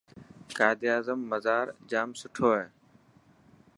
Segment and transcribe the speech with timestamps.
[0.57, 2.65] قائداعظم مزار ڄام سٺوهي.